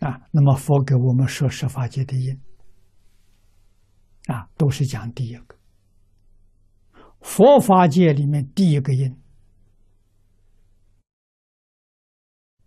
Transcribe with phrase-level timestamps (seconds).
[0.00, 2.40] 啊，那么佛给我们说十法界的因，
[4.26, 5.58] 啊，都是讲第一个。
[7.20, 9.20] 佛法界里面第一个因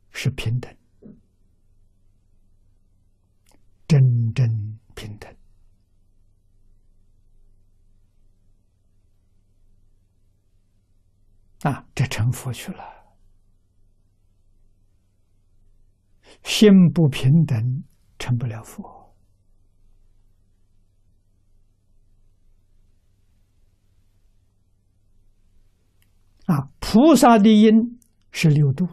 [0.10, 0.76] 是平等，
[3.88, 5.34] 真正平等。
[11.62, 13.01] 啊，这成佛去了。
[16.54, 17.84] 心不平等，
[18.20, 19.16] 成不了佛。
[26.48, 27.98] 啊，菩萨的因
[28.34, 28.86] 是六度。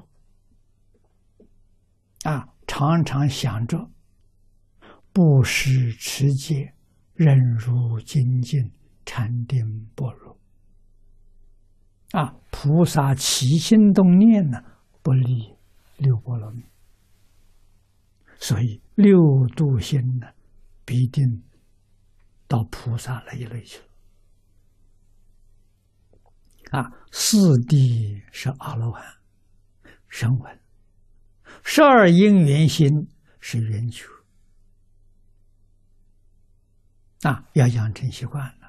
[2.22, 3.90] 啊，常常想着
[5.12, 6.72] 布施、持戒、
[7.14, 8.70] 忍辱、精进、
[9.04, 10.38] 禅定、般若。
[12.12, 14.62] 啊，菩萨起心动念呢，
[15.02, 15.56] 不离
[15.96, 16.62] 六波罗蜜。
[18.38, 19.18] 所以六
[19.56, 20.26] 度心呢，
[20.84, 21.42] 必定
[22.46, 23.84] 到菩萨那一类去了。
[26.70, 27.36] 啊，四
[27.66, 29.04] 谛是阿罗汉、
[30.08, 30.60] 声闻，
[31.64, 32.88] 十二因缘心
[33.40, 34.04] 是圆觉。
[37.22, 38.68] 啊，要养成习惯了。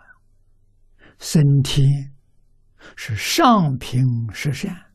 [1.19, 2.15] 升天
[2.95, 4.01] 是上品
[4.33, 4.93] 十善，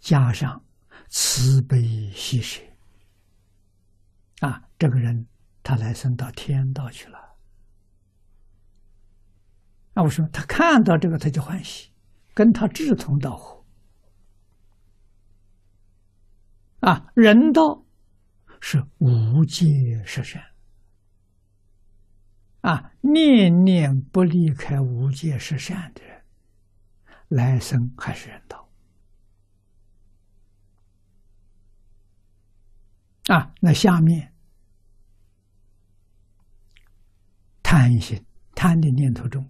[0.00, 0.64] 加上
[1.08, 2.62] 慈悲喜舍。
[4.42, 5.24] 啊，这个人
[5.62, 7.36] 他来生到天道去了。
[9.94, 11.92] 那我说他看到这个他就欢喜，
[12.34, 13.64] 跟他志同道合。
[16.80, 17.84] 啊，人道
[18.60, 20.42] 是无界十善。
[22.62, 26.20] 啊，念念不离开无界十善的人，
[27.28, 28.68] 来生还是人道。
[33.28, 34.31] 啊，那下面。
[37.82, 39.44] 贪心，贪的念头中，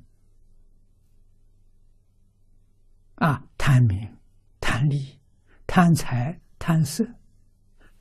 [3.17, 4.17] 啊，贪名、
[4.59, 5.21] 贪利、
[5.67, 7.05] 贪财、贪色，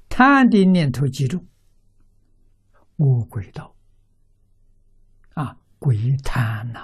[0.07, 1.45] 贪的念头集中，
[2.95, 3.75] 魔鬼道，
[5.33, 6.79] 啊，鬼贪呐，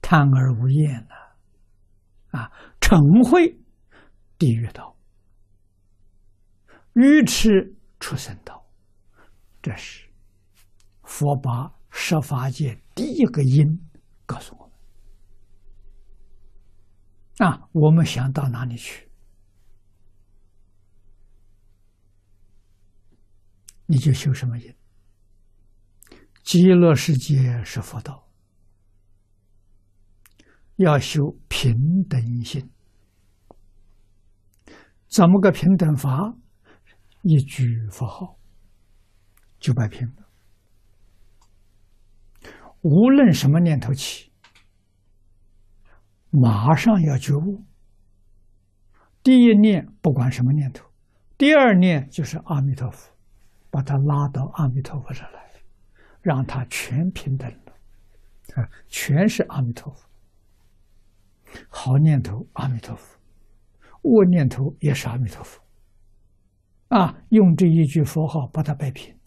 [0.00, 3.54] 贪而无厌呐，啊，嗔恚，
[4.38, 4.96] 地狱道，
[6.94, 8.66] 愚痴出生道，
[9.60, 10.08] 这是
[11.02, 11.70] 佛把。
[11.96, 13.64] 十法界第一个因，
[14.26, 14.66] 告诉我
[17.38, 19.08] 们：啊，我们想到哪里去，
[23.86, 24.74] 你就修什么因。
[26.42, 28.28] 极乐世界是佛道，
[30.76, 31.72] 要修平
[32.08, 32.70] 等心。
[35.08, 36.34] 怎么个平等法？
[37.22, 38.36] 一句佛号
[39.58, 40.23] 就摆平了。
[42.84, 44.30] 无论什么念头起，
[46.28, 47.64] 马上要觉悟。
[49.22, 50.84] 第一念不管什么念头，
[51.38, 53.10] 第二念就是阿弥陀佛，
[53.70, 55.50] 把他拉到阿弥陀佛这来，
[56.20, 57.72] 让他全平等了，
[58.56, 60.06] 啊，全是阿弥陀佛。
[61.70, 63.18] 好念头阿弥陀佛，
[64.02, 65.58] 恶念头也是阿弥陀佛。
[66.88, 69.18] 啊，用这一句佛号把它摆平，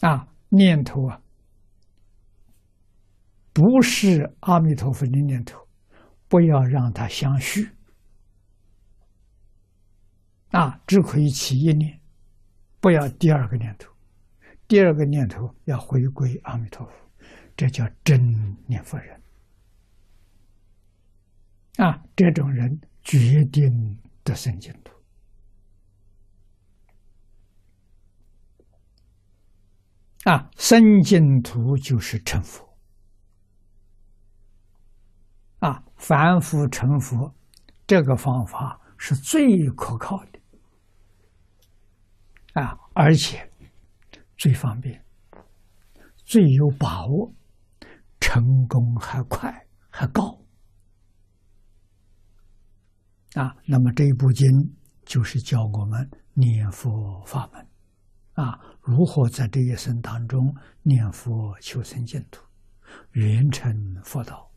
[0.00, 0.26] 啊。
[0.50, 1.22] 念头啊，
[3.52, 5.66] 不是阿弥陀佛的念头，
[6.28, 7.70] 不要让它相续。
[10.50, 12.00] 啊，只可以起一念，
[12.80, 13.92] 不要第二个念头，
[14.66, 16.92] 第二个念头要回归阿弥陀佛，
[17.56, 19.22] 这叫真念佛人。
[21.76, 24.89] 啊，这种人决定得生净土。
[30.24, 32.68] 啊，生净土就是成佛。
[35.60, 37.34] 啊，凡夫成佛，
[37.86, 40.40] 这个方法是最可靠的。
[42.60, 43.50] 啊，而且
[44.36, 45.04] 最方便，
[46.16, 47.32] 最有把握，
[48.20, 50.38] 成功还快还高。
[53.34, 54.46] 啊，那么这一部经
[55.04, 57.69] 就是教我们念佛法门。
[58.40, 62.42] 啊，如何在这一生当中念佛求生净土，
[63.12, 63.70] 圆成
[64.02, 64.50] 佛道？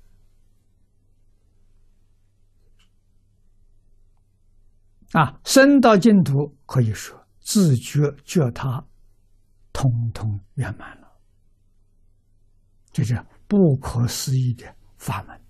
[5.12, 8.84] 啊，生到净土可以说自觉觉他
[9.74, 11.08] 通通圆满了，
[12.92, 15.43] 这是不可思议的法门。